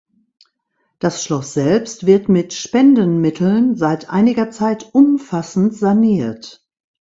[0.97, 6.65] Das Schloss selbst wird mit Spendenmitteln seit einiger Zeit umfassend saniert.